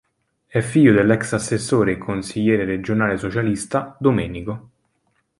[0.47, 4.69] È figlio dell'ex assessore e consigliere regionale socialista, Domenico.